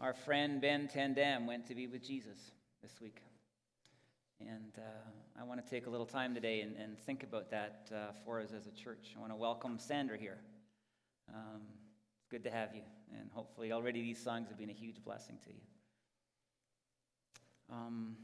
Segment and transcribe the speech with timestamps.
[0.00, 3.20] Our friend Ben Tandem went to be with Jesus this week.
[4.38, 7.90] And uh, I want to take a little time today and, and think about that
[7.92, 9.14] uh, for us as a church.
[9.16, 10.38] I want to welcome Sandra here.
[11.34, 11.62] Um,
[12.16, 12.82] it's good to have you.
[13.18, 15.60] And hopefully, already these songs have been a huge blessing to you.
[17.72, 18.16] Um,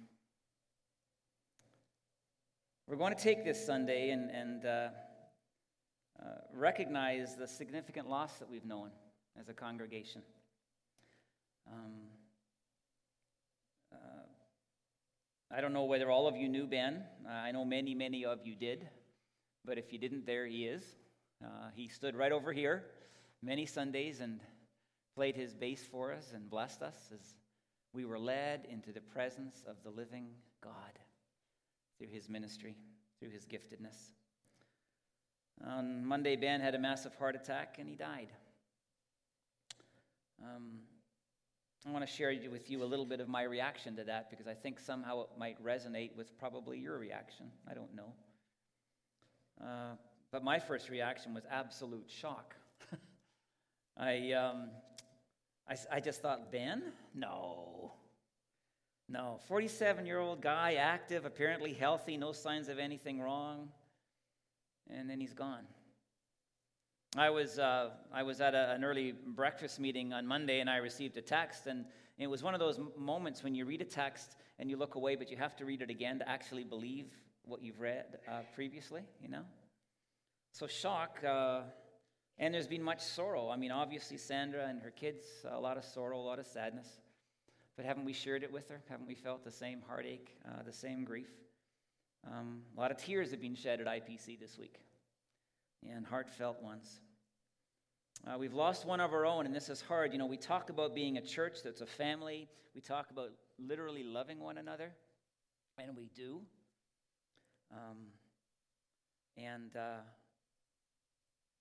[2.86, 4.88] we're going to take this Sunday and, and uh,
[6.22, 8.90] uh, recognize the significant loss that we've known
[9.36, 10.22] as a congregation.
[11.70, 11.92] Um,
[13.92, 14.26] uh,
[15.50, 17.04] I don't know whether all of you knew Ben.
[17.28, 18.88] I know many, many of you did.
[19.64, 20.82] But if you didn't, there he is.
[21.42, 22.84] Uh, he stood right over here
[23.44, 24.40] many Sundays and
[25.14, 27.34] played his bass for us and blessed us as
[27.92, 30.28] we were led into the presence of the living
[30.62, 30.72] God
[31.98, 32.76] through his ministry,
[33.20, 34.10] through his giftedness.
[35.64, 38.32] On Monday, Ben had a massive heart attack and he died.
[40.42, 40.80] Um,
[41.86, 44.46] I want to share with you a little bit of my reaction to that because
[44.46, 47.46] I think somehow it might resonate with probably your reaction.
[47.70, 48.12] I don't know.
[49.62, 49.96] Uh,
[50.32, 52.54] but my first reaction was absolute shock.
[53.98, 54.70] I, um,
[55.68, 56.84] I, I just thought, Ben?
[57.14, 57.92] No.
[59.06, 59.38] No.
[59.46, 63.68] 47 year old guy, active, apparently healthy, no signs of anything wrong.
[64.88, 65.64] And then he's gone.
[67.16, 70.78] I was, uh, I was at a, an early breakfast meeting on Monday and I
[70.78, 71.66] received a text.
[71.66, 71.84] And
[72.18, 75.14] it was one of those moments when you read a text and you look away,
[75.14, 77.06] but you have to read it again to actually believe
[77.44, 79.42] what you've read uh, previously, you know?
[80.52, 81.22] So, shock.
[81.24, 81.60] Uh,
[82.38, 83.48] and there's been much sorrow.
[83.48, 86.88] I mean, obviously, Sandra and her kids, a lot of sorrow, a lot of sadness.
[87.76, 88.80] But haven't we shared it with her?
[88.88, 91.30] Haven't we felt the same heartache, uh, the same grief?
[92.26, 94.80] Um, a lot of tears have been shed at IPC this week,
[95.88, 97.00] and heartfelt ones.
[98.26, 100.12] Uh, we've lost one of our own, and this is hard.
[100.12, 104.02] You know, we talk about being a church that's a family, we talk about literally
[104.02, 104.92] loving one another,
[105.76, 106.40] and we do.
[107.70, 107.98] Um,
[109.36, 110.00] and uh,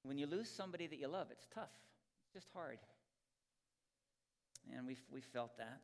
[0.03, 1.67] when you lose somebody that you love, it's tough,
[2.23, 2.79] it's just hard.
[4.73, 5.81] And we've, we felt that.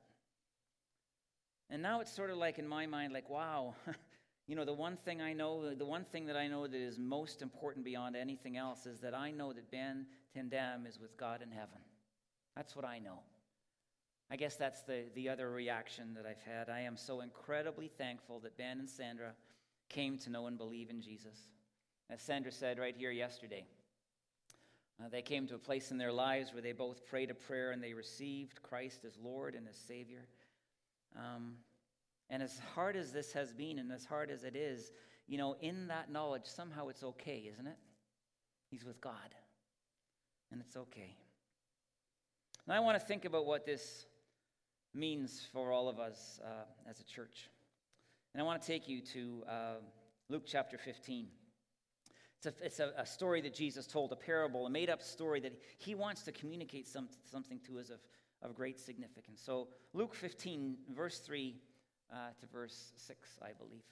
[1.69, 3.75] And now it's sort of like in my mind, like, wow,
[4.49, 6.97] You know, the one thing I know, the one thing that I know that is
[6.97, 11.41] most important beyond anything else is that I know that Ben Tandem is with God
[11.41, 11.79] in heaven.
[12.55, 13.19] That's what I know.
[14.31, 16.69] I guess that's the, the other reaction that I've had.
[16.69, 19.33] I am so incredibly thankful that Ben and Sandra
[19.89, 21.37] came to know and believe in Jesus.
[22.11, 23.65] As Sandra said right here yesterday,
[25.01, 27.71] uh, they came to a place in their lives where they both prayed a prayer
[27.71, 30.27] and they received Christ as Lord and as Savior.
[31.15, 31.53] Um,
[32.29, 34.91] and as hard as this has been, and as hard as it is,
[35.27, 37.77] you know, in that knowledge, somehow it's okay, isn't it?
[38.69, 39.33] He's with God,
[40.51, 41.15] and it's okay.
[42.67, 44.05] Now, I want to think about what this
[44.93, 47.49] means for all of us uh, as a church.
[48.33, 49.73] And I want to take you to uh,
[50.29, 51.27] Luke chapter 15.
[52.37, 55.39] It's, a, it's a, a, story that Jesus told, a parable, a made up story
[55.41, 57.99] that he wants to communicate some, something to us of,
[58.41, 59.41] of great significance.
[59.43, 61.55] So, Luke 15, verse 3
[62.11, 63.83] uh, to verse 6, I believe.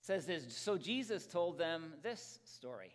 [0.00, 2.94] It says this So Jesus told them this story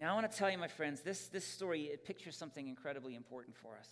[0.00, 3.14] Now, I want to tell you, my friends, this, this story it pictures something incredibly
[3.14, 3.88] important for us.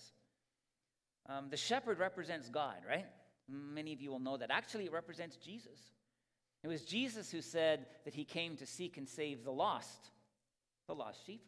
[1.29, 3.07] Um, the shepherd represents God, right?
[3.49, 4.51] Many of you will know that.
[4.51, 5.79] Actually, it represents Jesus.
[6.63, 10.11] It was Jesus who said that he came to seek and save the lost,
[10.87, 11.43] the lost sheep,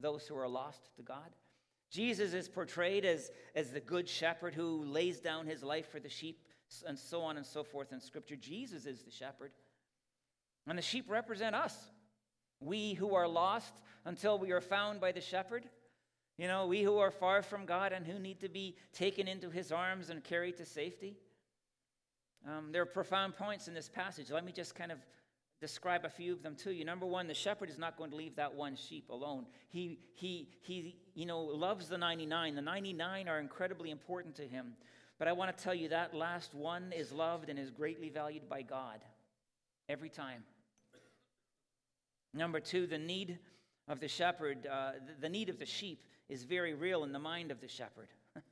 [0.00, 1.34] those who are lost to God.
[1.90, 6.08] Jesus is portrayed as, as the good shepherd who lays down his life for the
[6.08, 6.40] sheep
[6.86, 8.36] and so on and so forth in Scripture.
[8.36, 9.52] Jesus is the shepherd.
[10.66, 11.76] And the sheep represent us.
[12.60, 13.74] We who are lost
[14.04, 15.68] until we are found by the shepherd.
[16.38, 19.50] You know, we who are far from God and who need to be taken into
[19.50, 21.16] his arms and carried to safety.
[22.46, 24.30] Um, there are profound points in this passage.
[24.30, 24.98] Let me just kind of
[25.60, 26.84] describe a few of them to you.
[26.84, 29.46] Number one, the shepherd is not going to leave that one sheep alone.
[29.68, 32.54] He, he, he you know, loves the 99.
[32.54, 34.74] The 99 are incredibly important to him.
[35.18, 38.48] But I want to tell you that last one is loved and is greatly valued
[38.48, 39.00] by God
[39.88, 40.44] every time.
[42.36, 43.38] Number two, the need
[43.88, 47.50] of the shepherd, uh, the need of the sheep is very real in the mind
[47.50, 48.08] of the shepherd.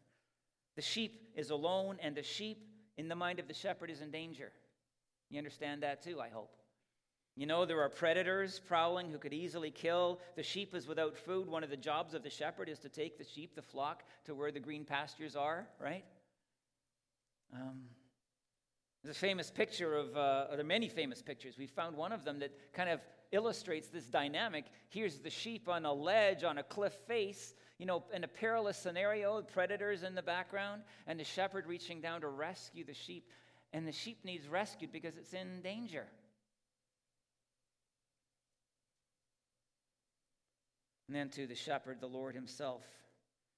[0.77, 2.67] The sheep is alone, and the sheep
[2.97, 4.51] in the mind of the shepherd is in danger.
[5.31, 6.51] You understand that too, I hope.
[7.37, 10.19] You know, there are predators prowling who could easily kill.
[10.35, 11.49] The sheep is without food.
[11.49, 14.35] One of the jobs of the shepherd is to take the sheep, the flock, to
[14.35, 16.05] where the green pastures are, right?
[17.53, 17.83] Um,
[19.05, 21.57] there's a famous picture of, uh, there are many famous pictures.
[21.57, 23.01] We found one of them that kind of
[23.35, 24.65] illustrates this dynamic.
[24.89, 28.79] Here's the sheep on a ledge, on a cliff face, you know, in a perilous
[28.79, 33.29] scenario, predators in the background, and the shepherd reaching down to rescue the sheep.
[33.73, 36.07] And the sheep needs rescued because it's in danger.
[41.09, 42.85] And then to the shepherd, the Lord himself,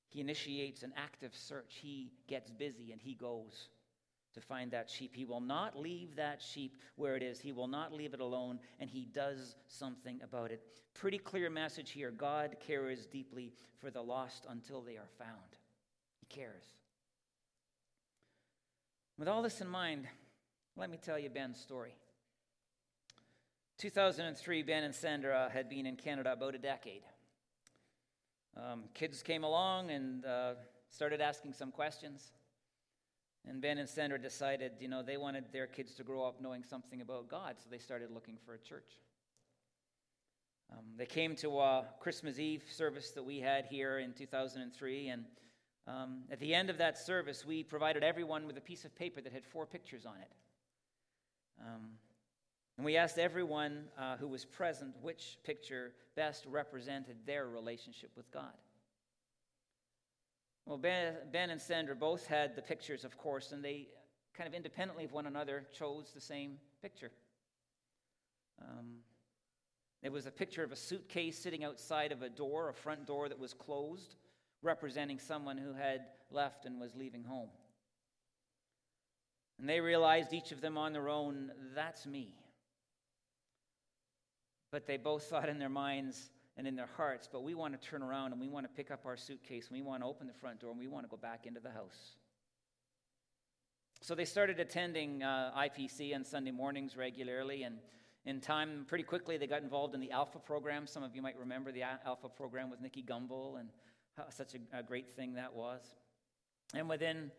[0.08, 1.79] he initiates an active search.
[1.82, 3.69] He gets busy and he goes
[4.37, 5.17] to find that sheep.
[5.17, 7.41] He will not leave that sheep where it is.
[7.41, 10.62] He will not leave it alone, and he does something about it.
[10.93, 12.11] Pretty clear message here.
[12.11, 15.56] God cares deeply for the lost until they are found.
[16.21, 16.65] He cares.
[19.19, 20.06] With all this in mind,
[20.77, 21.97] let me tell you Ben's story.
[23.79, 27.03] 2003, Ben and Sandra had been in Canada about a decade.
[28.55, 30.55] Um, kids came along and uh,
[30.91, 32.32] started asking some questions.
[33.48, 36.64] And Ben and Sandra decided, you know, they wanted their kids to grow up knowing
[36.64, 38.98] something about God, so they started looking for a church.
[40.72, 45.25] Um, they came to a Christmas Eve service that we had here in 2003, and
[45.87, 49.20] um, at the end of that service, we provided everyone with a piece of paper
[49.20, 50.32] that had four pictures on it.
[51.60, 51.90] Um,
[52.76, 58.31] and we asked everyone uh, who was present which picture best represented their relationship with
[58.32, 58.52] God.
[60.67, 63.87] Well, ben, ben and Sandra both had the pictures, of course, and they
[64.37, 67.13] kind of independently of one another chose the same picture.
[68.61, 68.97] Um,
[70.03, 73.29] it was a picture of a suitcase sitting outside of a door, a front door
[73.29, 74.17] that was closed,
[74.61, 76.01] representing someone who had
[76.33, 77.51] left and was leaving home.
[79.61, 82.35] And they realized, each of them on their own, that's me.
[84.73, 87.88] But they both thought in their minds and in their hearts, but we want to
[87.88, 90.26] turn around and we want to pick up our suitcase and we want to open
[90.26, 92.17] the front door and we want to go back into the house.
[94.00, 97.76] So they started attending uh, IPC on Sunday mornings regularly, and
[98.25, 100.87] in time, pretty quickly, they got involved in the Alpha program.
[100.87, 103.69] Some of you might remember the Alpha program with Nicky Gumbel and
[104.17, 105.81] how, such a, a great thing that was.
[106.75, 107.31] And within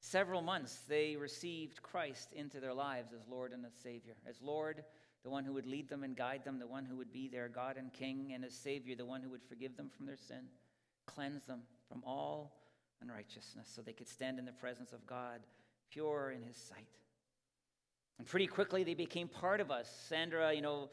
[0.00, 4.82] several months, they received Christ into their lives as Lord and as Savior, as Lord
[5.22, 7.48] the one who would lead them and guide them, the one who would be their
[7.48, 10.44] God and King and as Savior, the one who would forgive them from their sin,
[11.06, 12.56] cleanse them from all
[13.02, 15.40] unrighteousness, so they could stand in the presence of God,
[15.90, 16.86] pure in His sight.
[18.18, 19.90] And pretty quickly, they became part of us.
[20.08, 20.90] Sandra, you know,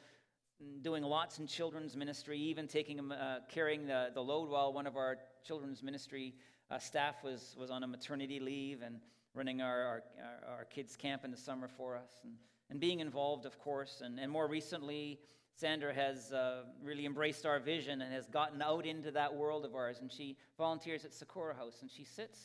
[0.81, 4.95] doing lots in children's ministry, even taking, uh, carrying the, the load while one of
[4.95, 6.33] our children's ministry
[6.71, 8.99] uh, staff was, was on a maternity leave and
[9.33, 10.03] running our, our,
[10.49, 12.09] our kids' camp in the summer for us.
[12.23, 12.33] And
[12.69, 14.01] and being involved, of course.
[14.03, 15.19] And, and more recently,
[15.53, 19.73] Sandra has uh, really embraced our vision and has gotten out into that world of
[19.73, 19.99] ours.
[20.01, 22.39] And she volunteers at Sakura House and she sits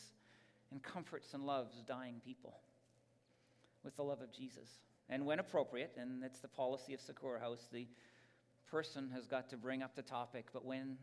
[0.70, 2.60] and comforts and loves dying people
[3.84, 4.80] with the love of Jesus.
[5.08, 7.86] And when appropriate, and it's the policy of Sakura House, the
[8.70, 10.96] person has got to bring up the topic, but when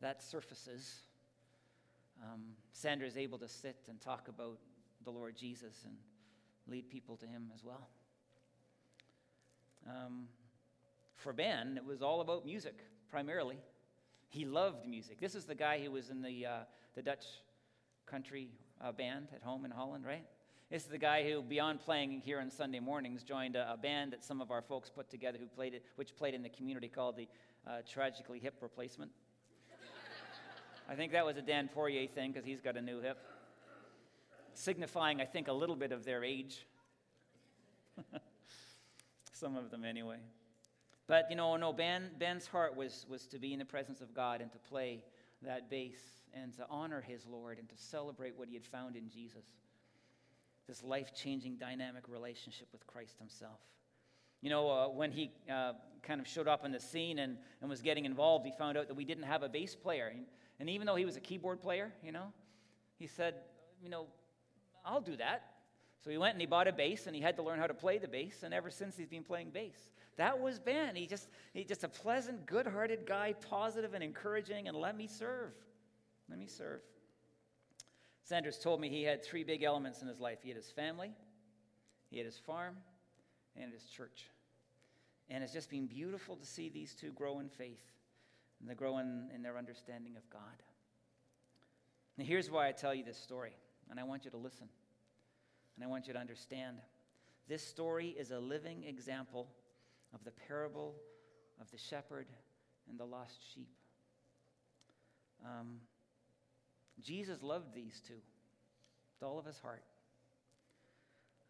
[0.00, 1.02] that surfaces,
[2.22, 4.58] um, Sandra is able to sit and talk about
[5.04, 5.94] the Lord Jesus and
[6.66, 7.88] lead people to Him as well.
[9.86, 10.28] Um,
[11.16, 12.76] for Ben, it was all about music,
[13.10, 13.58] primarily.
[14.28, 15.20] He loved music.
[15.20, 16.50] This is the guy who was in the, uh,
[16.94, 17.24] the Dutch
[18.06, 18.48] country
[18.82, 20.24] uh, band at home in Holland, right?
[20.70, 24.12] This is the guy who, beyond playing here on Sunday mornings, joined a, a band
[24.12, 26.88] that some of our folks put together, who played it, which played in the community
[26.88, 27.28] called the
[27.66, 29.10] uh, Tragically Hip Replacement.
[30.88, 33.18] I think that was a Dan Poirier thing because he's got a new hip,
[34.54, 36.66] signifying, I think, a little bit of their age.
[39.44, 40.16] some of them anyway.
[41.06, 44.14] But you know, no, ben, Ben's heart was, was to be in the presence of
[44.14, 45.04] God and to play
[45.42, 45.98] that bass
[46.32, 49.44] and to honor his Lord and to celebrate what he had found in Jesus.
[50.66, 53.60] This life changing, dynamic relationship with Christ himself.
[54.40, 57.68] You know, uh, when he uh, kind of showed up on the scene and, and
[57.68, 60.10] was getting involved, he found out that we didn't have a bass player.
[60.10, 60.24] And,
[60.58, 62.32] and even though he was a keyboard player, you know,
[62.98, 63.34] he said,
[63.82, 64.06] you know,
[64.86, 65.53] I'll do that.
[66.04, 67.74] So he went and he bought a bass and he had to learn how to
[67.74, 69.88] play the bass, and ever since he's been playing bass.
[70.16, 70.94] That was Ben.
[70.94, 75.52] He just he just a pleasant, good-hearted guy, positive and encouraging, and let me serve.
[76.28, 76.80] Let me serve.
[78.22, 80.38] Sandra's told me he had three big elements in his life.
[80.42, 81.12] He had his family,
[82.10, 82.76] he had his farm,
[83.56, 84.26] and his church.
[85.30, 87.80] And it's just been beautiful to see these two grow in faith
[88.60, 90.40] and they grow in, in their understanding of God.
[92.16, 93.52] And here's why I tell you this story.
[93.90, 94.68] and I want you to listen.
[95.76, 96.78] And I want you to understand.
[97.48, 99.48] This story is a living example
[100.14, 100.94] of the parable
[101.60, 102.26] of the shepherd
[102.88, 103.68] and the lost sheep.
[105.44, 105.80] Um,
[107.00, 109.82] Jesus loved these two with all of his heart.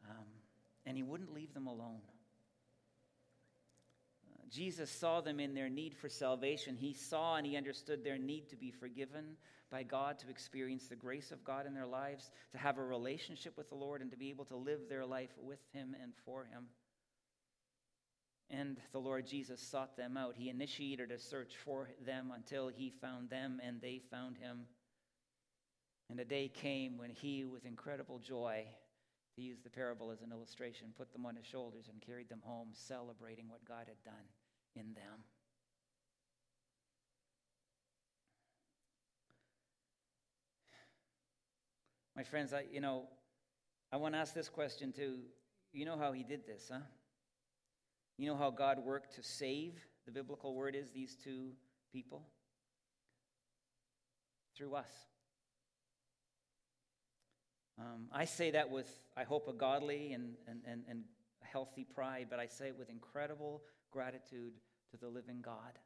[0.08, 0.26] Um,
[0.86, 2.00] and he wouldn't leave them alone.
[4.54, 6.76] Jesus saw them in their need for salvation.
[6.76, 9.36] He saw and he understood their need to be forgiven
[9.68, 13.56] by God, to experience the grace of God in their lives, to have a relationship
[13.56, 16.44] with the Lord, and to be able to live their life with him and for
[16.44, 16.66] him.
[18.48, 20.36] And the Lord Jesus sought them out.
[20.36, 24.66] He initiated a search for them until he found them and they found him.
[26.10, 28.66] And a day came when he, with incredible joy,
[29.34, 32.42] to use the parable as an illustration, put them on his shoulders and carried them
[32.44, 34.22] home, celebrating what God had done
[34.76, 35.24] in them.
[42.16, 43.08] My friends, I, you know,
[43.92, 45.18] I want to ask this question too.
[45.72, 46.80] You know how he did this, huh?
[48.16, 49.74] You know how God worked to save,
[50.06, 51.50] the biblical word is, these two
[51.92, 52.28] people?
[54.56, 54.90] Through us.
[57.76, 61.02] Um, I say that with, I hope, a godly and, and, and, and
[61.42, 63.62] healthy pride, but I say it with incredible
[63.94, 64.54] gratitude
[64.90, 65.78] to the living God.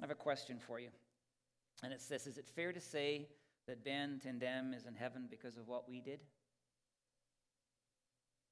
[0.00, 0.90] I have a question for you.
[1.82, 3.26] And it's this Is it fair to say
[3.66, 6.20] that Ben Tendem is in heaven because of what we did?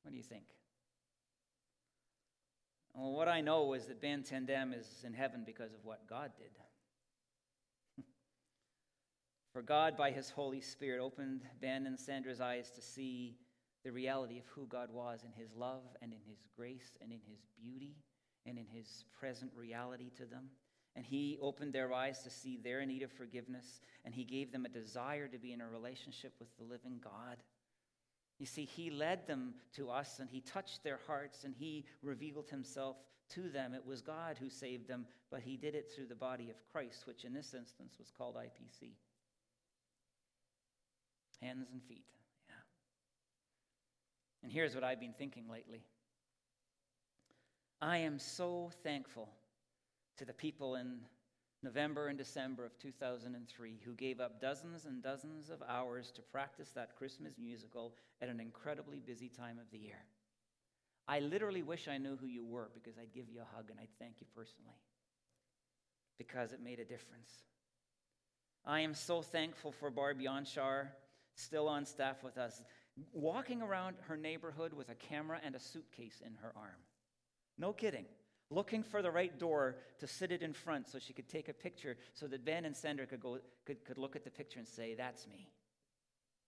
[0.03, 0.45] What do you think?
[2.95, 6.33] Well, what I know is that Ben Tendem is in heaven because of what God
[6.37, 8.05] did.
[9.53, 13.37] For God, by His Holy Spirit, opened Ben and Sandra's eyes to see
[13.87, 17.21] the reality of who God was in His love and in His grace and in
[17.31, 17.95] His beauty
[18.45, 20.50] and in His present reality to them.
[20.97, 24.64] And He opened their eyes to see their need of forgiveness, and He gave them
[24.64, 27.37] a desire to be in a relationship with the living God.
[28.40, 32.49] You see, He led them to us, and He touched their hearts, and He revealed
[32.50, 32.97] Himself
[33.35, 33.73] to them.
[33.73, 37.07] It was God who saved them, but He did it through the body of Christ,
[37.07, 38.95] which in this instance was called IPC.
[41.40, 42.07] Hands and feet.
[44.43, 45.83] And here's what I've been thinking lately
[47.81, 49.28] I am so thankful
[50.16, 50.99] to the people in
[51.62, 56.71] November and December of 2003 who gave up dozens and dozens of hours to practice
[56.71, 60.05] that Christmas musical at an incredibly busy time of the year.
[61.09, 63.78] I literally wish I knew who you were because I'd give you a hug and
[63.78, 64.78] I'd thank you personally
[66.19, 67.31] because it made a difference.
[68.64, 70.88] I am so thankful for Barb Yonshar
[71.37, 72.62] still on staff with us,
[73.12, 76.81] walking around her neighborhood with a camera and a suitcase in her arm.
[77.59, 78.07] No kidding.
[78.50, 81.53] Looking for the right door to sit it in front so she could take a
[81.53, 84.69] picture so that Ben and Sandra could, go, could, could look at the picture and
[84.69, 85.49] say, That's me.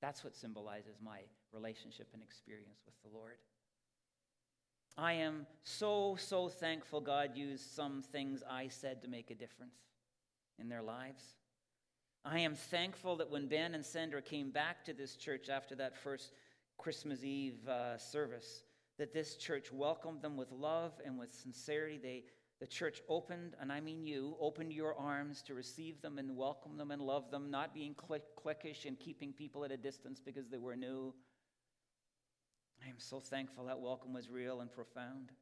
[0.01, 1.21] That's what symbolizes my
[1.53, 3.39] relationship and experience with the Lord.
[4.97, 9.77] I am so, so thankful God used some things I said to make a difference
[10.59, 11.23] in their lives.
[12.31, 15.97] I am thankful that when Ben and Sandra came back to this church after that
[15.97, 16.33] first
[16.77, 18.65] Christmas Eve uh, service,
[18.99, 21.97] that this church welcomed them with love and with sincerity.
[21.97, 22.25] They,
[22.61, 26.77] the church opened, and I mean you, opened your arms to receive them and welcome
[26.77, 30.51] them and love them, not being click, cliquish and keeping people at a distance because
[30.51, 31.15] they were new.
[32.85, 35.33] I am so thankful that welcome was real and profound.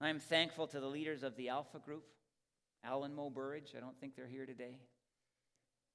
[0.00, 2.04] I am thankful to the leaders of the Alpha Group,
[2.82, 3.74] Alan Mo Burridge.
[3.76, 4.78] I don't think they're here today.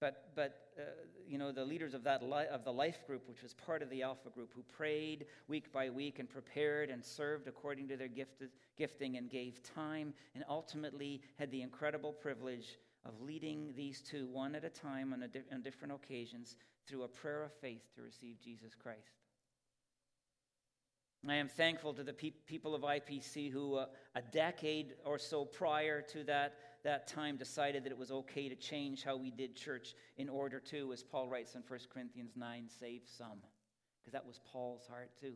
[0.04, 0.82] But, but uh,
[1.26, 3.90] you know, the leaders of, that li- of the life group, which was part of
[3.90, 8.10] the Alpha group, who prayed week by week and prepared and served according to their
[8.10, 14.28] gifted, gifting and gave time, and ultimately had the incredible privilege of leading these two
[14.28, 17.84] one at a time on, a di- on different occasions through a prayer of faith
[17.96, 19.22] to receive Jesus Christ.
[21.26, 25.46] I am thankful to the pe- people of IPC who, uh, a decade or so
[25.46, 29.56] prior to that, that time, decided that it was okay to change how we did
[29.56, 33.40] church in order to, as Paul writes in 1 Corinthians 9, save some.
[34.02, 35.34] Because that was Paul's heart too.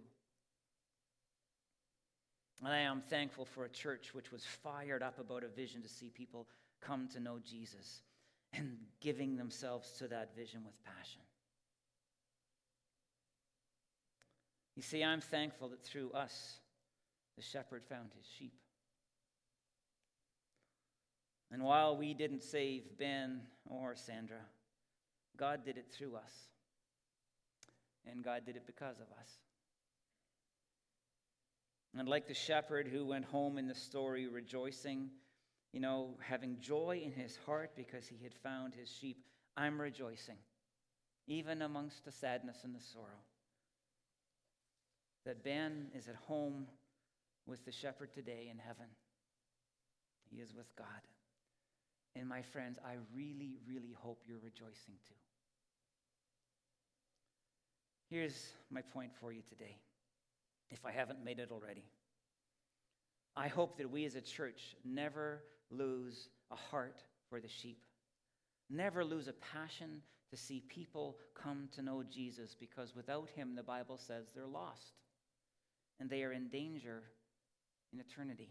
[2.60, 5.90] And I am thankful for a church which was fired up about a vision to
[5.90, 6.48] see people
[6.82, 8.02] come to know Jesus
[8.54, 11.22] and giving themselves to that vision with passion.
[14.76, 16.60] You see, I'm thankful that through us,
[17.36, 18.54] the shepherd found his sheep.
[21.52, 24.42] And while we didn't save Ben or Sandra,
[25.38, 26.34] God did it through us.
[28.06, 29.30] And God did it because of us.
[31.98, 35.10] And like the shepherd who went home in the story rejoicing,
[35.74, 39.24] you know, having joy in his heart because he had found his sheep,
[39.56, 40.38] I'm rejoicing
[41.28, 43.22] even amongst the sadness and the sorrow.
[45.26, 46.68] That Ben is at home
[47.46, 48.88] with the shepherd today in heaven.
[50.30, 50.88] He is with God.
[52.20, 55.14] And my friends, I really, really hope you're rejoicing too.
[58.10, 59.78] Here's my point for you today,
[60.72, 61.84] if I haven't made it already.
[63.36, 67.84] I hope that we as a church never lose a heart for the sheep,
[68.70, 73.64] never lose a passion to see people come to know Jesus, because without him, the
[73.64, 74.94] Bible says they're lost
[76.00, 77.04] and they are in danger
[77.94, 78.50] in eternity.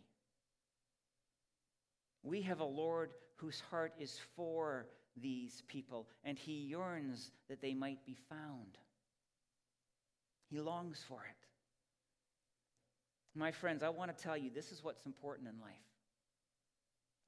[2.26, 4.86] We have a Lord whose heart is for
[5.22, 8.78] these people, and he yearns that they might be found.
[10.50, 11.36] He longs for it.
[13.38, 15.70] My friends, I want to tell you this is what's important in life.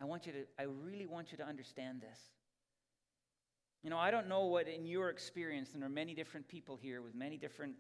[0.01, 2.19] I want you to, I really want you to understand this.
[3.85, 6.77] You know, I don't know what in your experience, and there are many different people
[6.77, 7.75] here with many different,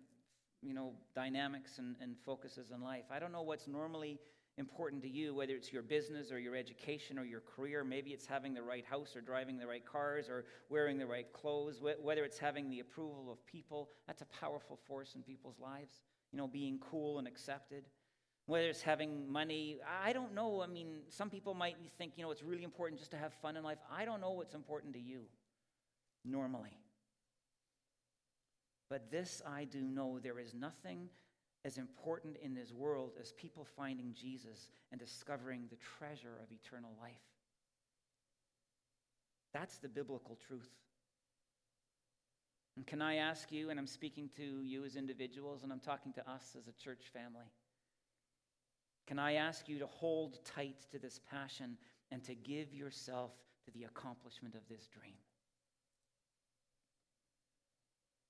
[0.62, 3.06] you know, dynamics and, and focuses in life.
[3.10, 4.20] I don't know what's normally
[4.58, 7.84] important to you, whether it's your business or your education or your career.
[7.84, 11.32] Maybe it's having the right house or driving the right cars or wearing the right
[11.32, 13.90] clothes, whether it's having the approval of people.
[14.06, 16.00] That's a powerful force in people's lives,
[16.32, 17.84] you know, being cool and accepted.
[18.46, 20.62] Whether it's having money, I don't know.
[20.62, 23.56] I mean, some people might think, you know, it's really important just to have fun
[23.56, 23.78] in life.
[23.92, 25.22] I don't know what's important to you
[26.24, 26.78] normally.
[28.88, 31.10] But this I do know there is nothing
[31.64, 36.92] as important in this world as people finding Jesus and discovering the treasure of eternal
[37.00, 37.12] life.
[39.52, 40.70] That's the biblical truth.
[42.76, 46.12] And can I ask you, and I'm speaking to you as individuals, and I'm talking
[46.12, 47.50] to us as a church family,
[49.08, 51.76] can I ask you to hold tight to this passion
[52.12, 53.32] and to give yourself
[53.64, 55.16] to the accomplishment of this dream?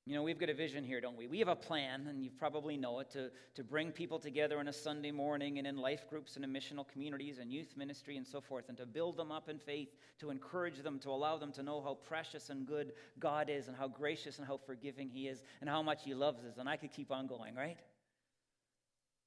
[0.09, 1.27] You know, we've got a vision here, don't we?
[1.27, 4.66] We have a plan, and you probably know it, to, to bring people together on
[4.66, 8.27] a Sunday morning and in life groups and in missional communities and youth ministry and
[8.27, 9.90] so forth, and to build them up in faith,
[10.21, 13.77] to encourage them, to allow them to know how precious and good God is, and
[13.77, 16.57] how gracious and how forgiving He is, and how much He loves us.
[16.57, 17.77] And I could keep on going, right?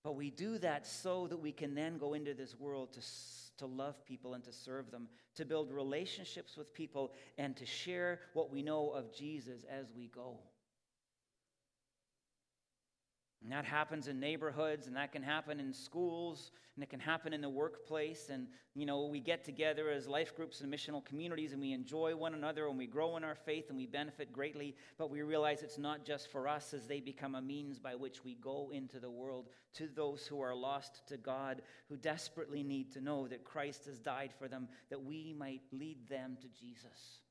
[0.03, 3.01] But we do that so that we can then go into this world to,
[3.59, 8.21] to love people and to serve them, to build relationships with people, and to share
[8.33, 10.39] what we know of Jesus as we go.
[13.43, 17.33] And that happens in neighborhoods, and that can happen in schools, and it can happen
[17.33, 18.29] in the workplace.
[18.29, 22.15] And, you know, we get together as life groups and missional communities, and we enjoy
[22.15, 24.75] one another, and we grow in our faith, and we benefit greatly.
[24.99, 28.23] But we realize it's not just for us as they become a means by which
[28.23, 32.91] we go into the world to those who are lost to God, who desperately need
[32.91, 37.21] to know that Christ has died for them, that we might lead them to Jesus.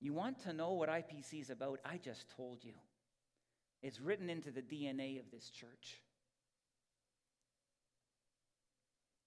[0.00, 1.78] You want to know what IPC is about?
[1.84, 2.72] I just told you.
[3.82, 6.00] It's written into the DNA of this church.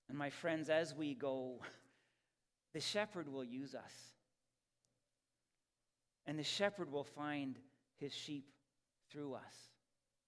[0.08, 1.60] And my friends, as we go,
[2.74, 3.92] the shepherd will use us.
[6.26, 7.58] And the shepherd will find
[7.98, 8.48] his sheep
[9.12, 9.54] through us,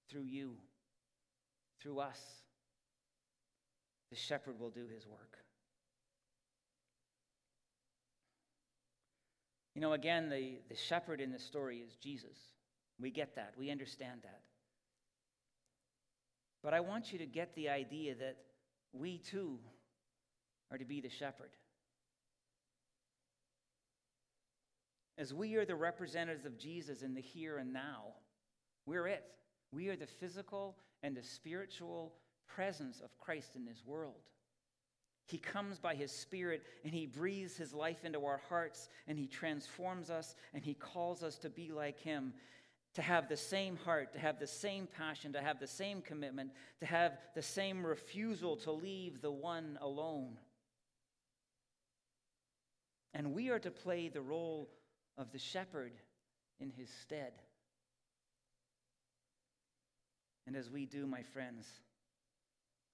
[0.09, 0.57] through you,
[1.81, 2.19] through us.
[4.09, 5.37] The shepherd will do his work.
[9.73, 12.37] You know, again, the, the shepherd in the story is Jesus.
[12.99, 13.53] We get that.
[13.57, 14.41] We understand that.
[16.63, 18.37] But I want you to get the idea that
[18.93, 19.59] we too
[20.71, 21.51] are to be the shepherd.
[25.17, 28.03] As we are the representatives of Jesus in the here and now,
[28.85, 29.23] we're it.
[29.71, 32.13] We are the physical and the spiritual
[32.47, 34.21] presence of Christ in this world.
[35.25, 39.27] He comes by His Spirit and He breathes His life into our hearts and He
[39.27, 42.33] transforms us and He calls us to be like Him
[42.97, 46.49] to have the same heart, to have the same passion, to have the same commitment,
[46.79, 50.39] to have the same refusal to leave the one alone.
[53.13, 54.67] And we are to play the role
[55.15, 55.91] of the shepherd
[56.59, 57.33] in his stead.
[60.47, 61.67] And as we do, my friends,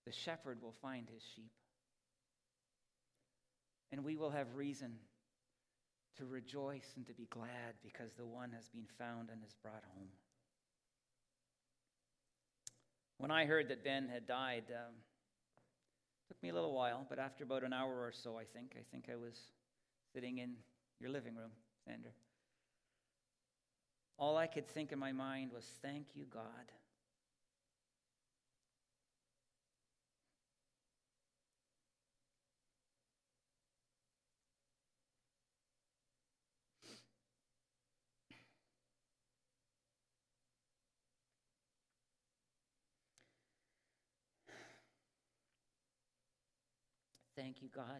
[0.06, 1.54] the shepherd will find his sheep.
[3.94, 4.96] And we will have reason
[6.18, 9.84] to rejoice and to be glad because the one has been found and is brought
[9.96, 10.10] home.
[13.18, 14.94] When I heard that Ben had died, um,
[16.28, 18.84] took me a little while, but after about an hour or so, I think, I
[18.92, 19.36] think I was
[20.14, 20.56] sitting in
[21.00, 21.52] your living room,
[21.86, 22.12] Sandra.
[24.18, 26.72] All I could think in my mind was, Thank you, God.
[47.44, 48.00] Thank you, God,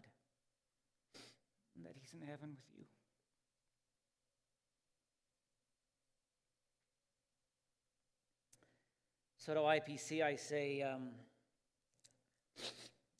[1.82, 2.84] that He's in heaven with you.
[9.36, 11.10] So to IPC, I say, um,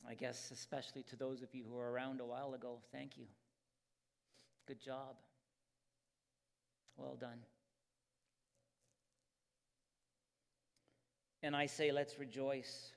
[0.09, 3.25] I guess, especially to those of you who were around a while ago, thank you.
[4.67, 5.17] Good job.
[6.97, 7.37] Well done.
[11.43, 12.93] And I say, let's rejoice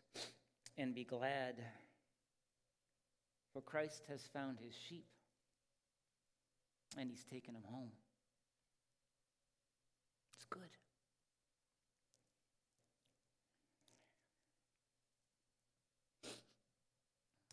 [0.78, 1.56] and be glad,
[3.59, 5.07] for Christ has found his sheep
[6.97, 7.90] and he's taken them home.
[10.37, 10.62] It's good.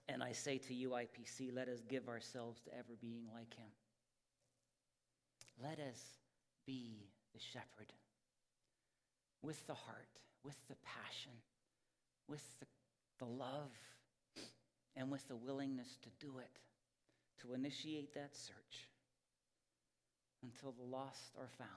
[0.08, 3.72] And I say to you, IPC, let us give ourselves to ever being like him.
[5.60, 6.00] Let us
[6.68, 7.92] be the shepherd
[9.42, 11.32] with the heart, with the passion,
[12.28, 12.68] with the,
[13.18, 13.72] the love,
[14.96, 16.60] and with the willingness to do it,
[17.42, 18.88] to initiate that search
[20.44, 21.70] until the lost are found,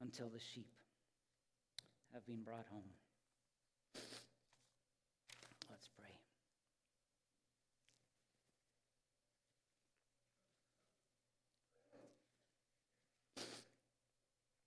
[0.00, 0.70] until the sheep
[2.14, 2.82] have been brought home.
[5.70, 6.08] Let's pray.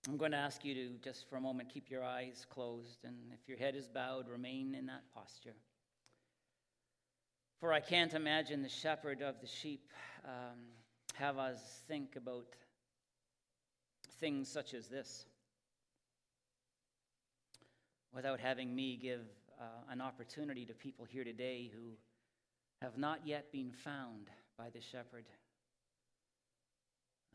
[0.08, 3.16] I'm going to ask you to just for a moment keep your eyes closed, and
[3.32, 5.54] if your head is bowed, remain in that posture.
[7.62, 9.86] For I can't imagine the shepherd of the sheep
[10.24, 10.58] um,
[11.14, 12.48] have us think about
[14.18, 15.26] things such as this
[18.12, 19.20] without having me give
[19.60, 21.92] uh, an opportunity to people here today who
[22.84, 24.26] have not yet been found
[24.58, 25.26] by the shepherd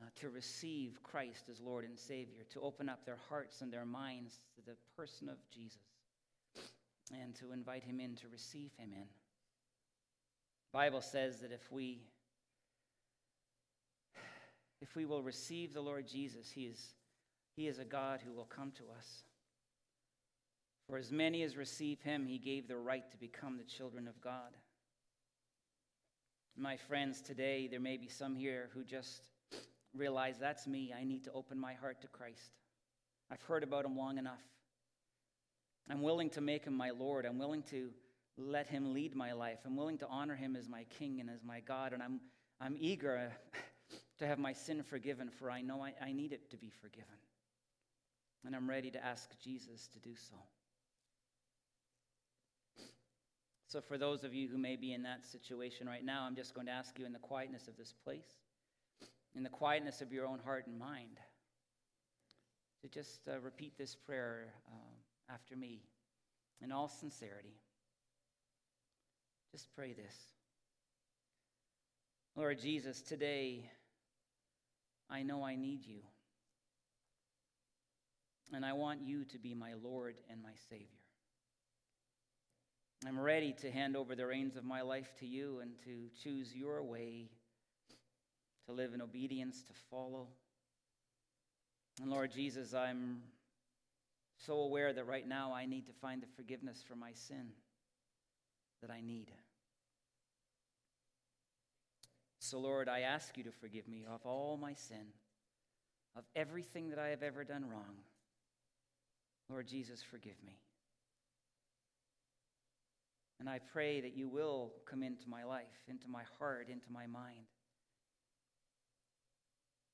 [0.02, 3.86] uh, to receive Christ as Lord and Savior, to open up their hearts and their
[3.86, 5.80] minds to the person of Jesus,
[7.14, 9.08] and to invite Him in, to receive Him in.
[10.78, 12.04] Bible says that if we
[14.80, 16.94] if we will receive the Lord Jesus, He is,
[17.56, 19.24] he is a God who will come to us.
[20.88, 24.22] For as many as receive Him, He gave the right to become the children of
[24.22, 24.56] God.
[26.56, 29.30] My friends, today there may be some here who just
[29.96, 30.94] realize that's me.
[30.96, 32.52] I need to open my heart to Christ.
[33.32, 34.46] I've heard about him long enough.
[35.90, 37.26] I'm willing to make him my Lord.
[37.26, 37.90] I'm willing to
[38.38, 39.60] let him lead my life.
[39.66, 41.94] I'm willing to honor him as my king and as my God.
[41.94, 42.20] And I'm,
[42.62, 43.32] I'm eager
[44.20, 47.16] to have my sin forgiven, for I know I, I need it to be forgiven.
[48.46, 50.36] And I'm ready to ask Jesus to do so.
[53.68, 56.54] So, for those of you who may be in that situation right now, I'm just
[56.54, 58.38] going to ask you in the quietness of this place
[59.38, 61.20] in the quietness of your own heart and mind,
[62.82, 65.84] to just uh, repeat this prayer uh, after me
[66.62, 67.54] in all sincerity.
[69.52, 70.16] Just pray this.
[72.36, 73.70] Lord Jesus, today
[75.10, 76.02] I know I need you.
[78.54, 80.86] And I want you to be my Lord and my Savior.
[83.06, 86.56] I'm ready to hand over the reins of my life to you and to choose
[86.56, 87.30] your way
[88.68, 90.28] to live in obedience, to follow.
[92.02, 93.22] And Lord Jesus, I'm
[94.46, 97.48] so aware that right now I need to find the forgiveness for my sin
[98.82, 99.32] that I need.
[102.40, 105.08] So, Lord, I ask you to forgive me of all my sin,
[106.16, 107.98] of everything that I have ever done wrong.
[109.50, 110.60] Lord Jesus, forgive me.
[113.40, 117.06] And I pray that you will come into my life, into my heart, into my
[117.06, 117.46] mind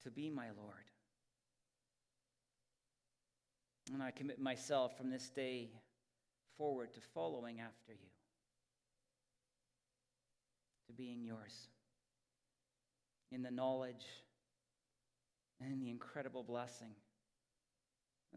[0.04, 0.86] to be my Lord.
[3.93, 5.72] And I commit myself from this day
[6.58, 8.10] forward to following after you,
[10.98, 11.68] being yours
[13.32, 14.06] in the knowledge
[15.62, 16.96] and in the incredible blessing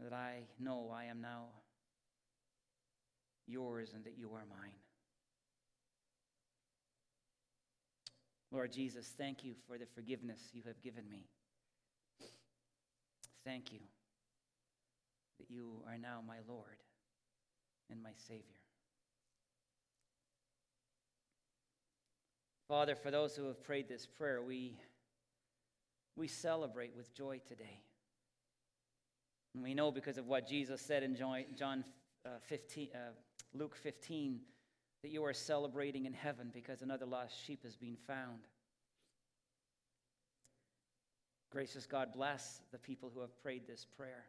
[0.01, 1.45] that I know I am now
[3.47, 4.75] yours and that you are mine.
[8.51, 11.25] Lord Jesus, thank you for the forgiveness you have given me.
[13.45, 13.79] Thank you
[15.39, 16.77] that you are now my Lord
[17.89, 18.66] and my Savior.
[22.67, 24.77] Father, for those who have prayed this prayer, we,
[26.17, 27.81] we celebrate with joy today.
[29.53, 31.85] And we know because of what Jesus said in John
[32.25, 32.97] uh, 15, uh,
[33.53, 34.41] Luke 15
[35.01, 38.47] that you are celebrating in heaven because another lost sheep has been found.
[41.49, 44.25] Gracious God, bless the people who have prayed this prayer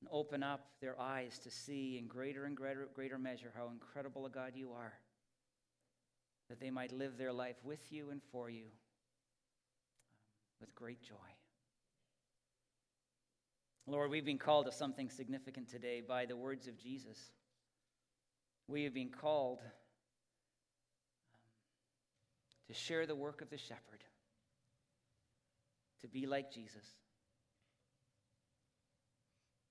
[0.00, 4.24] and open up their eyes to see in greater and greater, greater measure how incredible
[4.24, 4.92] a God you are.
[6.54, 8.66] That they might live their life with you and for you
[10.60, 11.14] with great joy.
[13.88, 17.18] Lord, we've been called to something significant today by the words of Jesus.
[18.68, 19.72] We have been called um,
[22.68, 24.04] to share the work of the shepherd,
[26.02, 26.86] to be like Jesus.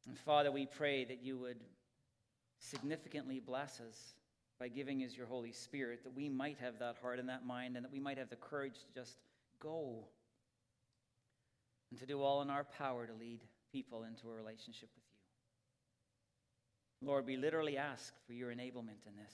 [0.06, 1.62] And Father, we pray that you would
[2.60, 4.15] significantly bless us
[4.63, 7.76] by giving us your Holy Spirit, that we might have that heart and that mind,
[7.76, 9.17] and that we might have the courage to just
[9.60, 10.06] go
[11.91, 13.41] and to do all in our power to lead
[13.73, 15.04] people into a relationship with
[17.02, 17.10] you.
[17.10, 19.34] Lord, we literally ask for your enablement in this.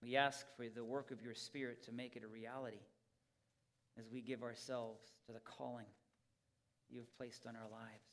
[0.00, 2.84] We ask for the work of your Spirit to make it a reality
[3.98, 5.90] as we give ourselves to the calling
[6.88, 8.09] you have placed on our lives.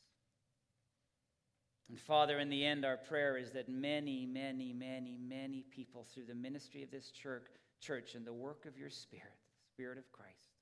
[1.89, 6.25] And Father, in the end, our prayer is that many, many, many, many people, through
[6.25, 7.45] the ministry of this church,
[7.79, 10.57] church and the work of your Spirit, the Spirit of Christ,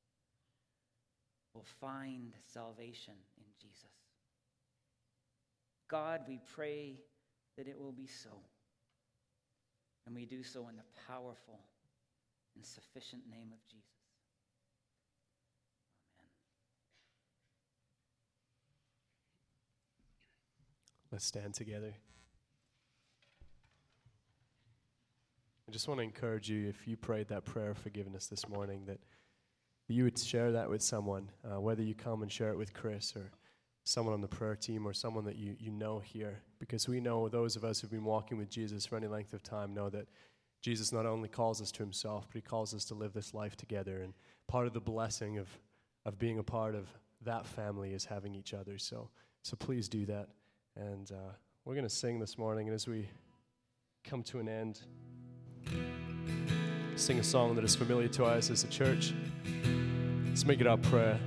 [1.54, 3.90] will find salvation in Jesus.
[5.90, 7.00] God, we pray
[7.58, 8.30] that it will be so.
[10.06, 11.62] And we do so in the powerful
[12.56, 14.05] and sufficient name of Jesus.
[21.16, 21.94] Let's stand together.
[25.66, 28.84] I just want to encourage you if you prayed that prayer of forgiveness this morning,
[28.88, 29.00] that
[29.88, 33.16] you would share that with someone, uh, whether you come and share it with Chris
[33.16, 33.32] or
[33.86, 36.42] someone on the prayer team or someone that you, you know here.
[36.60, 39.42] Because we know those of us who've been walking with Jesus for any length of
[39.42, 40.10] time know that
[40.62, 43.56] Jesus not only calls us to himself, but he calls us to live this life
[43.56, 44.02] together.
[44.02, 44.14] And
[44.48, 45.48] part of the blessing of,
[46.06, 46.90] of being a part of
[47.22, 48.78] that family is having each other.
[48.78, 49.12] So,
[49.44, 50.28] so please do that.
[50.78, 51.32] And uh,
[51.64, 52.68] we're going to sing this morning.
[52.68, 53.08] And as we
[54.04, 54.82] come to an end,
[56.96, 59.14] sing a song that is familiar to us as a church.
[60.28, 61.20] Let's make it our prayer